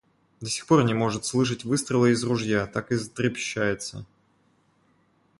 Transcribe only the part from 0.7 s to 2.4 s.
не может слышать выстрела из